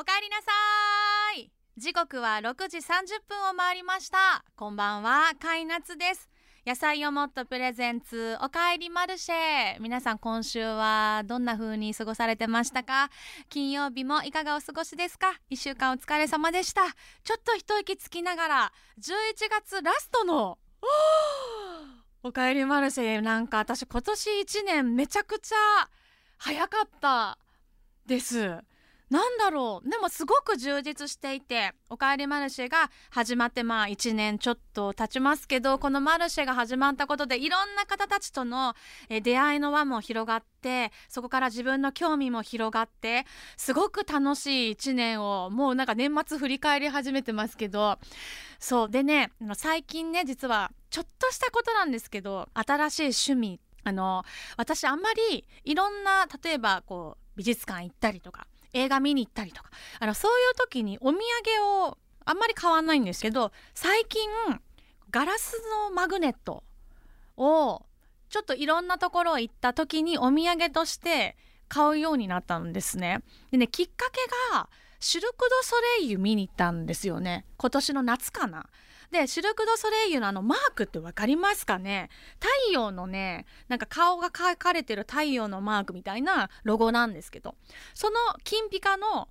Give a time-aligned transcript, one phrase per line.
[0.00, 0.52] おかえりなさ
[1.36, 1.50] い。
[1.76, 2.80] 時刻は6時30
[3.28, 4.44] 分を回りました。
[4.54, 5.32] こんばんは。
[5.36, 6.28] かいなつです。
[6.64, 8.38] 野菜をもっとプレゼンツ。
[8.40, 9.80] おかえりマルシェ。
[9.80, 13.10] 皆さん今週はどんな風に過ごされてましたか？
[13.48, 16.82] 金曜日もいかがお過ごしですか？1週間お疲れ様でした。
[17.24, 19.02] ちょっと一息つきながら11
[19.50, 20.58] 月ラストの
[22.22, 23.20] おかえりマルシェ。
[23.20, 25.56] なんか私今年1年めちゃくちゃ
[26.36, 27.36] 早かった
[28.06, 28.60] です。
[29.10, 29.88] なんだろう。
[29.88, 38.74] でもすごく充実していて「おかえりマルシェ」が始まってまあ1年ちょっと経ちますけどこのマルシェが始まったことでいろんな方たちとの
[39.08, 47.98] 出会いの輪も広がってそこから自分の興味も広がってすごく楽しい1年をもうなんか年末振り返り始めてますけど
[48.58, 54.24] そうでね最近ね実はちょっとしたことなんですけど新しい趣味あの
[54.58, 64.28] 私あんまりいろんな例えばこう美術館行ったりとか映画見に行ったりとかあのそういう時にお土産をあんまり買わないんですけど最近
[65.10, 66.62] ガラスのマグネット
[67.36, 67.82] を
[68.28, 71.36] ちょっといろんなところ行った時にお土産として
[71.68, 73.20] 買うようになったんですね。
[73.50, 74.20] でねきっかけ
[74.52, 74.68] が
[75.00, 78.66] シルク・ド・ソレイユ見に行ったんですよね今年の夏かな。
[79.10, 82.10] でシルク・ド・ソレイユのあのマークって分かりますかね？
[82.38, 87.54] 太陽のねなんか顔が描かれてる太陽のマークみたいなロゴなんですけど
[87.94, 89.28] その金ピカの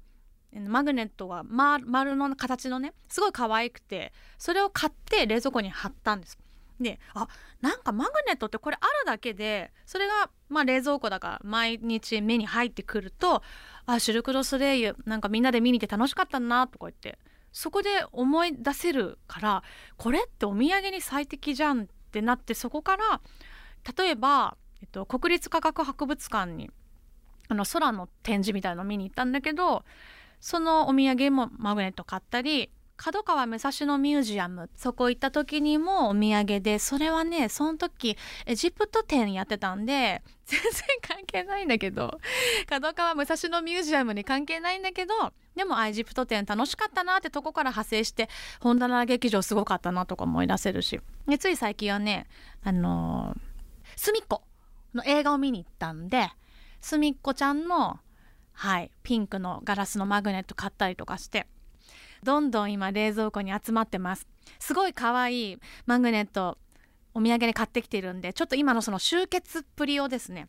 [0.68, 6.38] マグネットが丸の形のねすごい可愛くてそれを買って冷蔵庫に貼ったんです。
[6.80, 7.28] であ
[7.60, 13.42] なんかマグネットってこれあるだけでそれがまあ冷蔵庫だから毎日目に入ってくると
[13.88, 17.18] あシルク・ド・ソレイユなんかみんなで見に行って楽しかったなとか言って
[17.52, 19.64] そこで思い出せるから
[19.98, 23.22] これってお土産に最適じゃんってなってそこから
[23.98, 26.70] 例えば、えっと、国立科学博物館に
[27.50, 29.84] あの空の展示みたいなの見に行ったんだけど
[30.40, 40.72] そのお土産もマグネット買ったり角川武蔵野ミュージアムそこ行った時にもお土産でそれはねその時エジプト展やってたんで 全然
[41.02, 42.20] 関係ないんだけど
[42.68, 48.30] 角川武蔵野ミュージアムに関係ないんだけどでもエジプト展楽しかったなってとこから派生して
[48.62, 51.02] 本棚劇場すごかったなとか思い出せるし。
[51.28, 52.28] でつい最近はね
[52.64, 53.40] あのー、
[53.96, 54.44] すみっこ
[54.94, 56.30] の映画を見に行ったんで
[56.80, 58.00] すみっこちゃんの
[58.54, 61.48] はいピンクのガラスのマグネット買ったりとかして
[62.24, 64.28] どんどん今冷蔵庫に集まってます。
[64.60, 65.58] すごい可愛い
[65.88, 66.58] マグネット
[67.16, 70.48] お土産に買ってきてるんでちょっと今のその集結っぷりをですね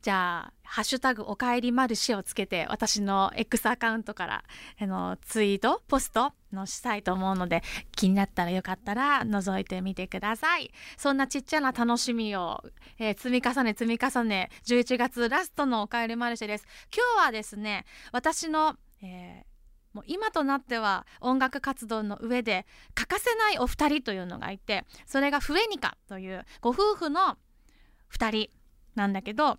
[0.00, 4.44] じゃあ「ハッシュタグおかえりマルシェ」をつけて私の X アカウントから
[4.80, 7.62] あのツイートポストのしたいと思うので
[7.94, 10.70] 気になったらよかったら覗いてみてください。
[10.96, 12.62] そんなちっちゃな楽しみを、
[12.98, 16.66] えー、積み重ね積み重ね11月ラストのおかえりマルシェです。
[16.94, 19.52] 今日はですね私の、えー
[19.92, 27.36] もう今となっては音楽活動の上で欠かせないお二人というのがいてそれがフエニカというご夫婦の
[28.10, 28.61] 2人。
[28.94, 29.58] なんだけど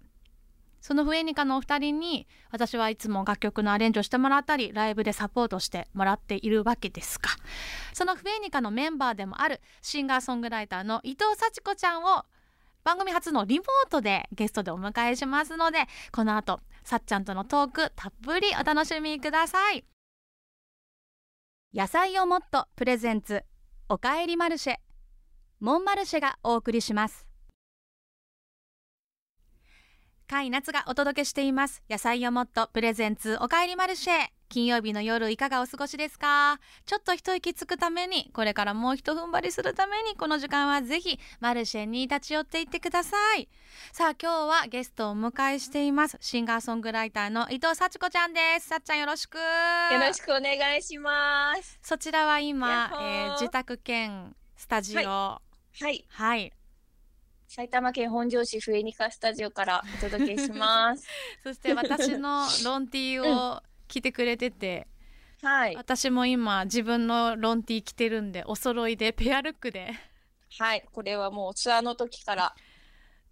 [0.82, 7.30] そのフエニカのお二人に私はいつも楽曲のアレンジをしてもらったりライブでサポートしてもらっているわけですが
[7.94, 12.26] そのフエニカのメンバーでもあるシンガーソングライターの伊藤幸子ちゃんを
[12.84, 19.86] 番組初のリモートでゲストでお迎えしますのでこの後さっちゃんとのトークたっぷりお楽しみください。
[21.74, 23.44] 野菜をもっとプレゼンツ
[23.90, 24.76] おかえりマルシェ
[25.60, 27.33] モンマルシェがお送りします。
[30.34, 31.84] 甲斐夏がお届けしています。
[31.88, 34.30] 野菜をもっとプレゼンツおかえりマルシェ。
[34.50, 36.60] 金曜日の夜いかがお過ごしですか？
[36.88, 43.48] ちょっと一息つくためにこれからもう一踏ん張りするためにこの時間はぜひマルシェに立ち寄っていってください。
[43.92, 46.18] さあ今日はゲストをお迎えしています。
[46.20, 48.70] シンガーソングライターの伊藤幸子ちゃんです。
[48.70, 49.36] さっちゃんよろしく。
[49.36, 49.42] よ
[50.00, 51.78] ろしくお願いします。
[51.84, 55.02] そちらは今、えー、自宅兼スタジオ。
[55.06, 55.40] は
[55.90, 56.52] い、はい、
[57.56, 61.06] 埼玉県本庄市笛ニカスタジオからお届けします。
[61.44, 63.62] そして私のロンティーを、うん。
[63.88, 64.88] 着てくれてて、
[65.44, 69.94] はい、私も今自分のロンティー着てるんでお揃いでペアルックで。
[70.58, 70.84] はい。
[70.92, 72.56] これはもうツアーの時から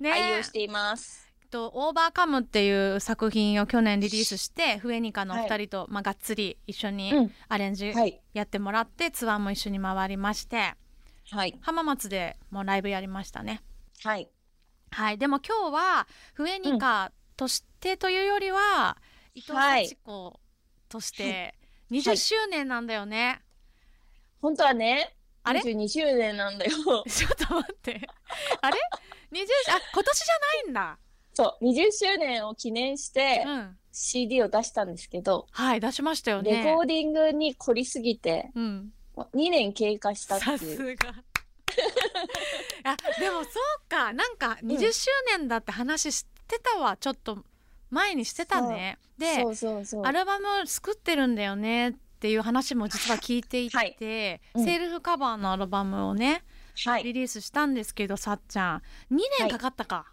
[0.04, 1.28] 愛用しています。
[1.50, 7.92] と「オーバーカム」っていう作品を去年リリースしてフエニカの2人と、はい、まあ、がっつり一緒にアレンジ
[8.34, 10.76] やってもらって、うんはい、ツアーも一緒に回りまして、
[11.32, 13.64] はい、浜松でもライブやりましたね。
[14.04, 14.30] はい、
[14.92, 18.98] はい、でも今日はフエニカとしてというよりは、
[19.36, 20.40] うん、伊藤幸子
[20.90, 21.54] として
[21.92, 23.40] 20周年なんだよね、はい、
[24.42, 26.72] 本当はねあれ？22周年なんだよ。
[27.10, 28.08] ちょっと待って。
[28.62, 28.78] あれ
[29.32, 31.00] ？20あ今年じゃないんだ。
[31.34, 31.66] そう。
[31.66, 36.64] 20周年を記念して、うん、CD を出したんですけど、はい出しましたよね。
[36.64, 38.94] レコーディングに凝りすぎてうん。
[39.16, 40.60] 2年経過したってさいう。
[40.60, 41.16] すが。
[42.84, 47.44] あでもそうかなんか20周年だって話してたわ、ちょっと
[47.90, 48.98] 前にしてたね。
[49.18, 49.44] で。
[50.04, 54.42] アルバム作ってるんだよねっていう話も実は聞いていて、はい。
[54.56, 54.66] うん。
[54.66, 56.44] セルフカバーのアルバムをね
[56.86, 57.04] はい。
[57.04, 58.82] リリースしたんですけどさっちゃん。
[59.14, 60.12] 2年かかったか、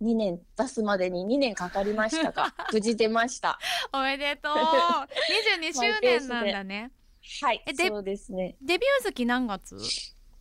[0.00, 3.58] 2年出すまでに2年かかりましたが、 無事出ました。
[3.92, 4.54] おめでとう。
[4.54, 6.92] 22周年なんだね。
[7.42, 7.64] はい。
[7.76, 8.56] そうですね。
[8.62, 9.76] デビュー月何月？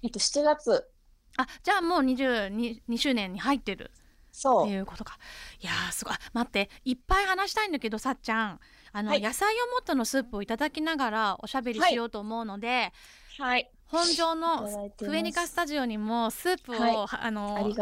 [0.03, 0.87] えっと、7月。
[1.37, 3.85] あじゃあもう22 2周年に入ってる。
[3.85, 3.91] って
[4.31, 4.67] そう。
[4.67, 5.17] いうことか。
[5.61, 6.13] いやーすごい。
[6.13, 6.69] あ待って。
[6.83, 8.59] いっぱい話したいんだけどさっちゃん。
[8.91, 9.21] あの、はい。
[9.21, 12.91] 野菜をもっとのスープをいただきながらおしゃべりしようと思うので、
[13.37, 13.71] はい。
[13.87, 15.05] 本場のいてます。
[15.05, 16.95] フエニカスタジオにもスープを、はい。
[16.95, 17.73] はああの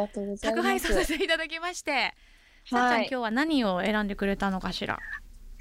[0.41, 0.79] 宅配。
[0.79, 2.13] させていただきまして、さっ
[2.69, 3.01] ちゃんはい。
[3.01, 4.99] 今日は何を選んでくれたのかしら？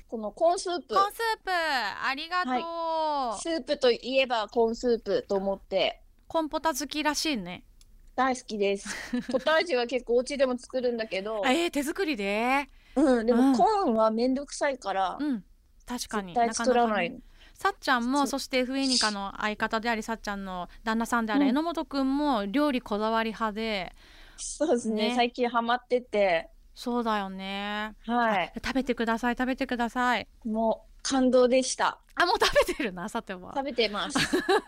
[0.08, 0.94] このコーンスープ。
[0.94, 1.50] コーンスープ。
[1.50, 6.02] ありがとう、スープといえばコーンスープと思って。
[6.28, 7.64] コンポタ好きらしいね
[8.14, 8.88] 大好きです。
[9.30, 12.68] ポタージュは結構お家でも作るんだけど、えー、手作りで？
[12.96, 13.52] うん、でうん。
[13.52, 15.44] もコーンはめんどくさいから、うん。
[15.86, 16.34] 確かに。
[16.34, 17.10] 絶対作らない。
[17.10, 17.22] かかね
[17.54, 21.48] さっちゃんもそしてフエニカの相方でありさっちゃんの旦那さんであるうん。
[21.48, 23.94] 榎本くんも料理こだわり派で。
[24.36, 25.10] そうですね。
[25.10, 25.14] ね。
[25.14, 27.94] 最近ハマってて、そうだよね。
[28.06, 30.26] はい、食べてください食べてください。
[30.44, 31.98] もう感動でした。
[32.14, 33.52] あもう食べてるなさては。
[33.54, 34.18] 食べてます。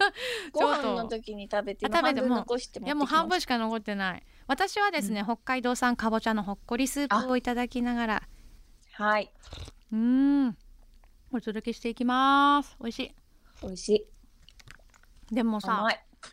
[0.52, 2.26] ご飯の時に食べて、あ食べても。
[2.26, 4.22] う残していやもう半ま分しか残ってない。
[4.46, 8.22] 私はですね、北海道産かぼちゃのほっこりスープをいただきながら。
[8.82, 9.02] す。
[9.02, 9.32] はい、
[9.92, 9.98] うー
[10.48, 10.56] ん。
[11.32, 12.76] お届けしていきます。
[12.80, 13.14] 美味しい。
[13.62, 13.88] 美味し
[15.30, 15.34] い。
[15.34, 15.86] でもさ。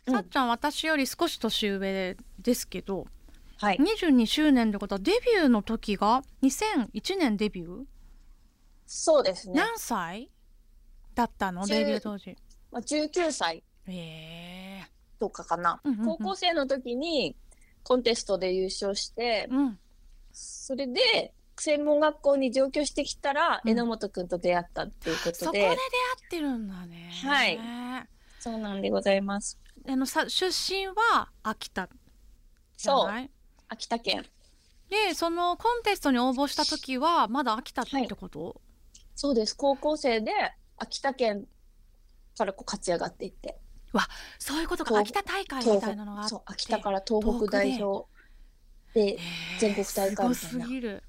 [0.06, 0.14] うん。
[0.14, 3.06] さっちゃん私より少し年上ですけど
[3.62, 3.76] はい。
[3.76, 7.84] 22周年ってことはデビューの時が2001年デビュー、
[8.94, 9.54] そうですね。
[9.54, 10.30] 何歳
[11.14, 11.64] だったの？
[11.64, 12.36] 十デビュー当時。
[12.70, 13.64] まあ、19歳。
[13.86, 16.06] ええとかかな、うんうんうん。
[16.06, 17.34] 高校生の時に
[17.84, 19.78] コンテストで優勝して、うん。
[20.32, 23.70] それで専門学校に上京してきたら、うん。
[23.70, 25.34] 榎本くんと出会ったっていうことで。
[25.36, 25.78] そこで出会っ
[26.28, 27.10] てるんだね。
[27.24, 27.58] はい。
[28.40, 29.58] そうなんでございます。
[29.88, 31.88] あのさ出身は秋田
[32.76, 33.30] そう。
[33.68, 34.26] 秋田県。
[34.90, 38.60] でそのコンテストに応募した時はまだ秋田ってこと、
[39.14, 39.56] そうです。
[39.56, 40.32] 高校生で
[40.78, 41.46] 秋田県
[42.36, 43.58] からこう勝ち上がっていって。
[44.38, 44.90] そういうことか。
[44.90, 48.08] 東秋田大会みたいなのがあって秋田から東北代表
[48.94, 49.18] で
[49.58, 50.34] 全国大会みたいな。
[50.34, 51.02] すごすぎる。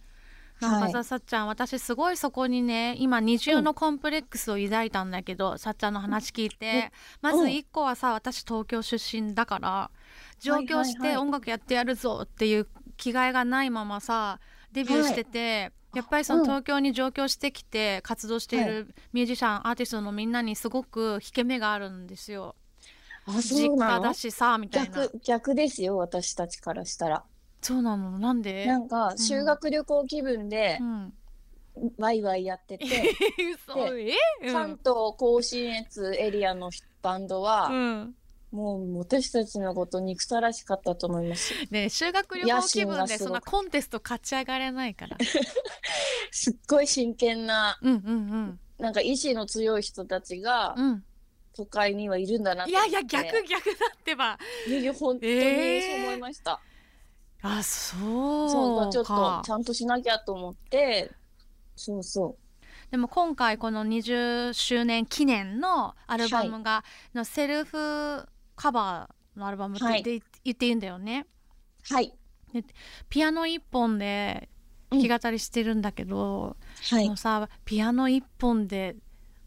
[0.60, 6.92] なんかさ、さっちゃん私すごいそこにね今二重のコンプレックスを抱いたんだけど、さっちゃんの話聞いて、
[7.22, 9.92] まず一個はさ私東京出身だから
[10.40, 14.40] 上京して音楽やってやるぞっていう気概がないままさ
[14.72, 16.46] デビューしてて、やっぱりそのうん。
[16.46, 22.56] 東京に上京してきて活動しているミュージシャン、アーティストのみんなにすごく引け目があるんですよ。
[23.26, 23.94] あそ実うなの？
[23.94, 25.04] 家だしさみたいな。
[25.04, 27.24] 逆逆ですよ私たちからしたら。
[27.62, 28.20] そうなの？
[28.20, 28.66] なんで？
[28.66, 31.14] なんか修学旅行気分でうん、
[31.98, 32.86] ワイワイやってて、
[34.52, 36.70] 関東甲信越エリアの
[37.02, 38.16] バンドは、うん
[38.54, 41.54] もう私たちのこと憎たらしかったと思います。
[41.72, 45.18] ね修学旅行気分でそんなコンテスト勝ち上がれないから。
[46.30, 50.86] すっごい真剣な、うんうんなんか意志の強い人たちがうん。
[50.86, 51.04] うん。
[51.56, 52.86] 都会にはいるんだなといや。
[52.86, 54.38] いや逆逆だってば。
[54.68, 56.62] いやいや本当にえーそう思いました。
[57.42, 57.98] あそ
[58.46, 59.50] うそうまあちょっとかち。
[59.50, 61.12] ゃんとしなきゃと思って、
[61.76, 62.38] そうそ
[62.92, 66.84] でも今回この20周年記念のアルバムが、
[67.16, 71.28] のセルフカバーのアルバムって言って,、言っていいんだよね。
[71.92, 71.94] う。
[71.94, 72.14] はい。
[73.10, 74.50] ピアノ一本で
[74.92, 76.56] 弾き語りしてるんだけど、
[76.90, 77.18] はいもう。
[77.18, 78.96] さピアノ一本で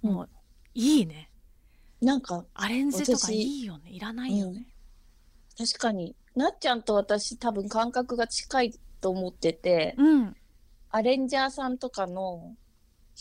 [0.03, 0.29] もう
[0.75, 1.31] いいね。
[2.01, 3.91] なんか、アレンジとか私いいよね。
[3.91, 4.67] いらないよね。
[5.57, 10.37] 確かに、なっちゃんと私多分感覚が近いと思ってて、うん。
[10.91, 12.55] アレンジャーさんとかの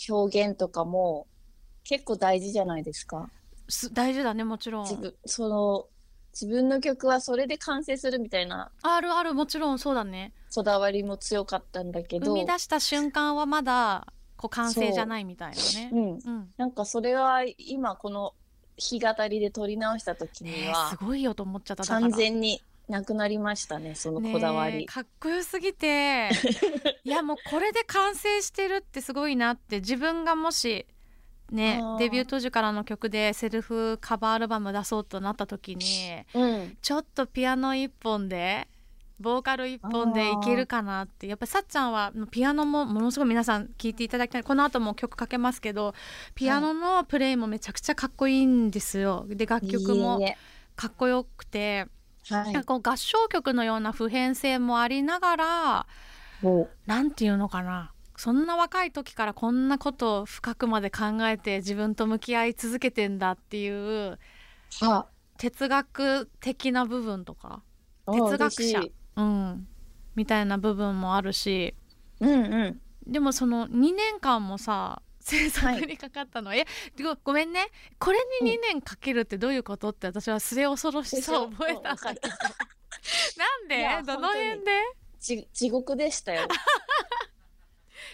[0.09, 1.27] 表現とかも
[1.83, 3.29] 結構大事じゃないですか。
[3.67, 4.83] す大事だねもちろん。
[4.83, 5.87] 自分、その、
[6.33, 8.71] 自分の曲はそれで完成するみたいな。
[8.81, 10.33] あるあるもちろんそうだね。
[10.53, 14.07] こだわりも強かったんだけど、生み出した瞬間はまだ
[14.37, 15.89] こう完成じゃないみたいなね。
[15.93, 15.95] う。
[15.95, 15.99] ん。
[15.99, 16.53] うん。
[16.57, 18.33] なんかそれは今この
[18.77, 22.01] 弾き語りで撮り直した時にねえはすごいよと思っちゃっただから。
[22.01, 24.77] 完全になくなりましたね、そのこだわり。
[24.77, 26.29] ねえかっこよすぎて。
[27.03, 30.85] いやもうこれで完成してるってすごいなって自分がもし
[31.51, 35.85] ねデビュー当時からの曲でセルフカバーアルバム出そうとなった時に
[36.33, 36.77] うん。
[36.81, 38.67] ちょっとピアノ一本で
[39.19, 44.43] ボーカル一本でいけるかなってやっぱりさっちゃんはピアノもものすごい皆さん聴いていただきたい。
[44.43, 45.93] この後も曲かけますけど
[46.33, 49.25] ピアノのプレイもめちゃくちゃかっこいいんですよ。
[49.29, 50.19] で楽曲も
[50.75, 51.87] かっこよくて
[52.29, 52.51] はい。
[52.53, 55.87] なんかこう合唱曲のような普遍性もありながら
[56.41, 64.17] もなんていうのかなそんな若い時からこんなことを深くまで考えて自分と向き合い続けてんだっていう
[65.37, 67.61] 哲学的な部分とか、
[68.05, 68.81] あ哲学者
[69.17, 69.67] うん、
[70.15, 71.75] みたいな部分もあるし
[72.19, 72.35] うんう
[72.69, 72.81] ん。
[73.05, 76.65] でもその2年間もさ制作にかかったの、え
[77.01, 77.67] ごごめんね。
[77.99, 82.21] これに2年かけるってどういうことって私は末恐ろしさを覚えたわかる
[83.37, 84.05] なんで？
[84.05, 84.71] どの辺本で？
[85.19, 86.47] ち地獄でしたよ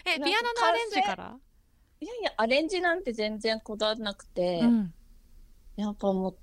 [0.04, 1.36] えピアノのアレンジから、
[2.00, 4.94] いやいやアレンジなんて全然こだわらなくて、うん。
[5.76, 6.36] やっぱもう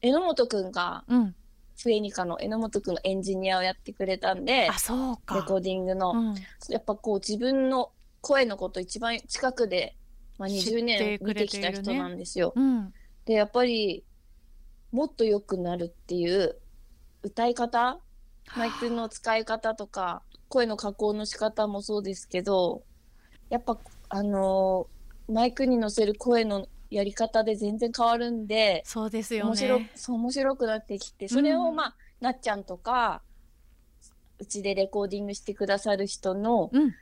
[0.00, 1.34] 榎本くんがうん、
[1.80, 5.36] フエニカの榎本くんがエンジニアをやってくれたんであそうか。
[5.36, 6.34] レコーディングの、うん。
[6.70, 9.96] やっぱこう自分の声のこと一番近くで、
[10.38, 12.52] まあ、知って20年見てきた人なんですよ。
[12.56, 12.92] うん。
[13.24, 14.04] でやっぱり
[14.92, 16.56] もっと良くなるっていう
[17.22, 18.00] 歌い方？
[18.56, 22.82] マイクの使い方とか声の加工の仕方もそうですけど
[23.50, 24.96] やっぱあのー
[25.28, 31.74] マイクに乗せる声のやり方で全然変わるんでそうですよ面白ねそう面白くなってきてそれをうん。
[31.74, 33.22] まあ、なっちゃんとか
[34.38, 36.94] うちでレコーディングしてくださる人のうん。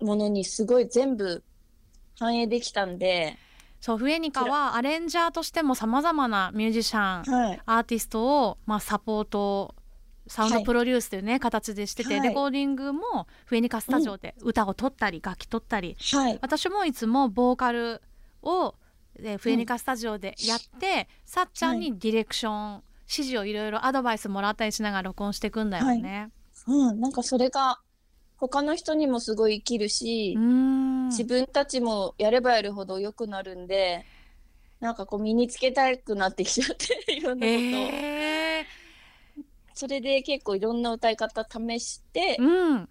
[0.00, 1.42] ものにすごい全部
[2.18, 3.36] 反映できたんで、
[3.80, 9.74] そうフエニカはアレンジャーとしてもさまざまなミュージシャンはい、アーティストを、まあ、サポート
[10.30, 10.64] サウンドはい。
[10.64, 12.28] プロデュースというね、形でしてて、はい。
[12.28, 15.96] レコーディングもフエニカスタジオで歌を取ったり、楽器取ったり。
[16.12, 18.00] はい、私もいつもボーカル
[18.42, 18.76] を
[19.18, 26.30] えーフエニカスタジオでやって、さっちゃんにディレクション、指示をいろいろアドバイスもらったりしながら録音していくんだよね。
[26.68, 27.80] うん、なんかそれが
[28.36, 30.36] 他の人にもすごい生きるし、
[31.08, 34.06] 自分たちもやればやるほど良くなるんで
[34.80, 37.58] なんかこう身につけたくなってきちゃっていろんなことを、
[37.92, 38.29] え
[39.74, 42.88] それで結構いろんな歌い方試してー、うん。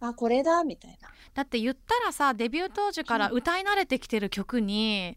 [0.00, 0.98] あこれだみたい
[1.34, 5.16] だって言ったらさデビュー当時から歌い慣れてきてる曲に、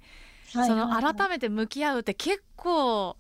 [0.54, 0.66] な。
[0.68, 3.18] そのはい改めて向き合うって結構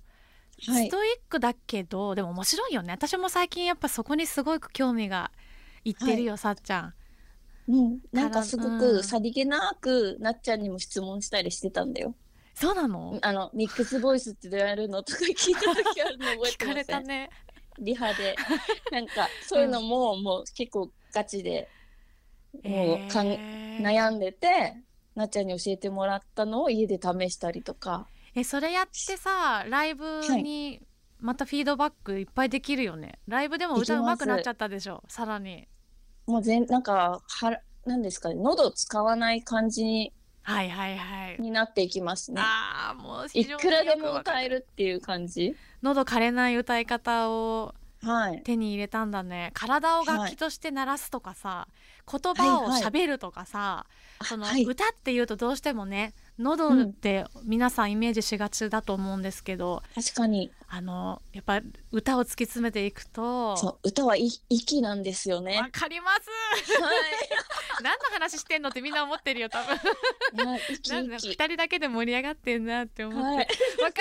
[0.68, 0.88] はい。
[0.88, 2.94] ストイックだけど、でも面白いよね。
[2.94, 5.32] 私も最近やっぱそこにすごく興味が
[5.84, 6.94] いってるよ、さっちゃん。
[7.68, 8.80] うん、なんかすごうん。
[8.80, 12.16] くさりげなくなっちゃんにも質問したりしてたんだよ。
[12.54, 13.20] そうなの？
[13.22, 17.30] あのミックスボイスってどうやるのとか聞いた時あるの覚え聞かてませんれたね。
[17.80, 18.36] リハで
[18.92, 21.68] なんかそういうのも、もう結構ガチで
[22.64, 24.74] もうかん、えー悩んでて
[25.16, 28.08] なっちゃんに教えてもらったのを家で試したりとか。
[28.34, 30.82] えそれやってさライブに
[31.20, 33.20] またフィードバックいっぱいできるよね。
[33.28, 35.68] ライブでも歌うまくなっちゃったでしょさらに。
[36.26, 40.14] もう全なんかはなんですかね喉使わない感じに
[40.46, 41.38] はいはいはい。
[41.40, 42.40] になっていきますね。
[42.40, 45.56] ああもういくらでも歌えるっていう感じ？
[45.82, 47.74] 喉枯れない歌い方を
[48.04, 48.42] はい。
[48.44, 51.68] 手に入れたんだね体を楽器として鳴らすとかさ、
[52.10, 53.88] 言葉を喋るとかさ、
[54.24, 54.64] そのはい。
[54.64, 60.52] 歌っていうとどうしてもね喉って皆さんイメージしがちだと思うんですけど、確かに。
[60.68, 61.62] あのやっぱ
[61.92, 65.58] 歌を突き詰めていくとそう歌はい息なんですよね。
[65.60, 66.82] わかります。
[66.82, 66.90] は
[67.82, 69.78] 何の話してんのってみんな思ってるよ多分。
[70.34, 73.22] 二人だけで盛り上がってんなって思って。
[73.22, 73.46] わ、はい。
[73.46, 73.54] か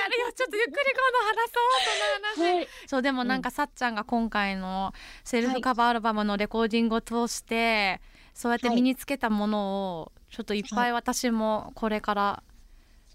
[0.08, 0.32] るよ。
[0.34, 2.68] ちょっとゆっくり今度話そうその話、はい。
[2.86, 8.00] そうでもなんかさっちゃんが今回のセルフカバーアルバムのレコーディングを通して、
[8.32, 12.42] そうやって身につけたものをちょっといっぱい私もこれから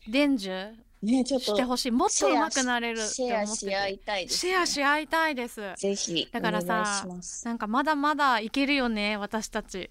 [0.08, 0.72] 伝授
[1.04, 1.92] ねちょっとしてほしい。
[1.92, 5.62] もっと上手くなれるシェアし合ていたいです、シェアし合いたいです。
[5.76, 7.06] ぜひだからさ。
[7.44, 9.90] なんかまだまだいけるよね私たち。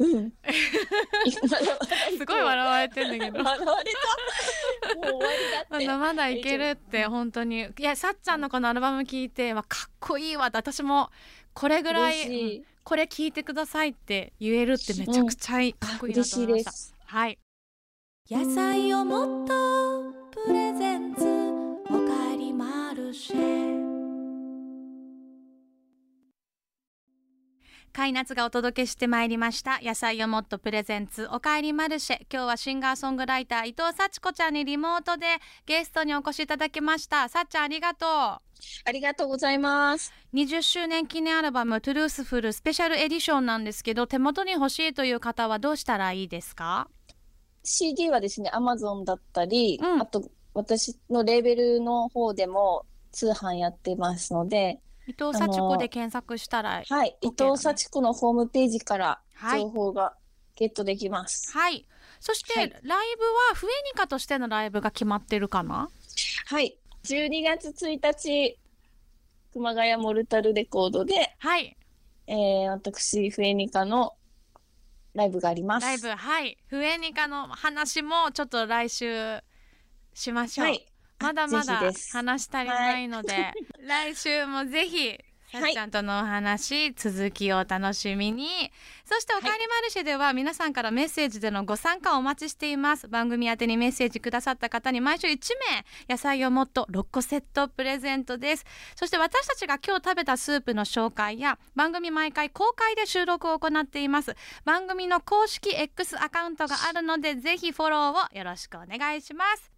[0.00, 0.32] うん。
[2.18, 3.44] すごい笑われてんだけど。
[3.44, 3.92] 笑われ
[4.82, 4.94] た。
[4.96, 5.86] もう終わりだって。
[5.86, 7.68] まだまだいけるって本当に。
[7.78, 11.12] いやさっちゃんのこのアルバム聞いてわかっこいいわって私も
[11.52, 16.70] これぐらい嬉しいこれ聞いてくださいって言えるってめちゃくちゃいい、かっこいいな嬉しいと思いました。
[16.70, 16.94] です。
[17.06, 17.38] はい。
[18.30, 21.24] 野菜をもっとプレゼンツ
[21.88, 23.43] おかえりマルシェ
[27.94, 29.78] カイナツがお届けしてまいりました。
[29.80, 32.16] 野菜をもっとプレゼンツおかえりマルシェ。
[32.28, 35.26] 今日はシンガーソングライター伊藤幸子ちゃんにリモートで
[35.64, 37.28] ゲストにお越しいただきました。
[37.28, 38.08] さっちゃんありがとう。
[38.08, 38.42] あ
[38.92, 40.12] りがとうございます。
[40.34, 46.88] 20周年記念アルバム「トゥルースフルスペシャルエディション」なんですけど手元に欲しいという方はどうしたらいいですか
[47.62, 50.02] ？CD はですね、Amazon だったり、うん。
[50.02, 59.60] あと私のレーベルの方でも通販やってますので、伊藤幸子で検索したらはい、伊 OK 藤幸子のホームページからはい。
[59.60, 60.14] 情報が
[60.56, 61.50] ゲットできます。
[61.52, 61.86] はい。
[62.20, 62.70] そして、はい。
[62.70, 65.90] ライブはフエニカとしてのライブが決まってるかな？
[66.46, 68.58] はい、12月1日、
[69.52, 71.76] 熊谷モルタルレコードで、はい。
[72.26, 74.14] えー、私、フエニカの
[75.12, 75.86] ライブがあります。
[75.86, 76.56] ライブはい。
[76.68, 79.38] フエニカの話もちょっと来週
[80.14, 80.86] しましょう、はい。
[81.20, 85.18] まだまだ話し足りないので、 来週もぜひ
[85.60, 88.72] さっちゃんとのお話、続きをお楽しみに。
[89.04, 93.06] そして「おかえりマルシェ」では皆さんからメッセージでのご参加をお待ちしています。
[93.06, 95.38] 番組宛てにメッセージくださった方に毎週1
[96.08, 98.64] 名野菜をもっと6個セットプレゼントです。
[98.96, 104.34] そして私たちが今日食べたスープの紹介や番組毎回公開で収録を行っています。
[104.64, 109.73] 番組の公式 X アカウントがあるのでぜひフォローをよろしくお願いします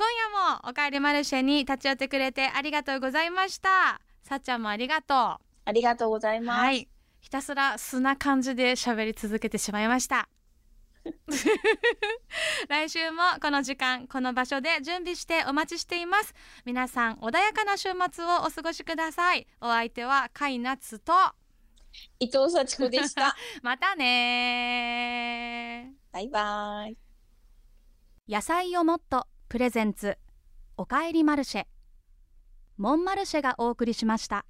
[0.00, 4.00] 今夜もおかえりマルシェに立ち寄ってくれてありがとうございました。
[4.22, 5.16] さっちゃんもありがとう。
[5.66, 6.58] ありがとうございます。
[6.58, 6.88] はい。
[7.20, 10.26] ひたすら素な感じで喋り続けてしまいました。
[12.70, 16.32] 来週もこの時間この場所で準備してお待ちしています。
[16.64, 19.46] 皆さん穏やかな週末をお過ごしください。
[19.60, 21.12] お相手はカイナツと。
[22.20, 23.36] 伊藤幸子でした。
[23.60, 26.96] またねバイバイ。
[28.26, 30.16] 野菜をもっとプレゼンツ
[30.76, 31.64] おかえりマルシェ。
[32.76, 34.46] モンマルシェがお送りしました。